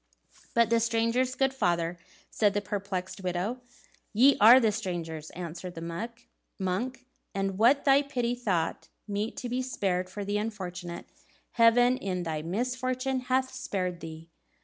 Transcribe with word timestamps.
"But 0.55 0.71
the 0.71 0.79
strangers, 0.79 1.35
good 1.35 1.53
father?" 1.53 1.99
said 2.31 2.55
the 2.55 2.59
perplexed 2.61 3.21
widow. 3.21 3.61
"Ye 4.13 4.35
are 4.41 4.59
the 4.59 4.71
strangers," 4.71 5.29
answered 5.35 5.75
the 5.75 6.09
monk; 6.59 7.05
"and 7.35 7.59
what 7.59 7.85
thy 7.85 8.01
pity 8.01 8.33
thought 8.33 8.89
meet 9.07 9.37
to 9.37 9.47
be 9.47 9.61
spared 9.61 10.09
for 10.09 10.25
the 10.25 10.39
unfortunate, 10.39 11.05
Heaven 11.51 11.97
in 11.97 12.23
thy 12.23 12.41
misfortune 12.41 13.19
hath 13.19 13.53
spared 13.53 14.01
to 14.01 14.07
thee." 14.07 14.29